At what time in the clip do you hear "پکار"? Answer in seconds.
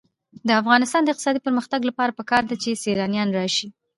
2.19-2.43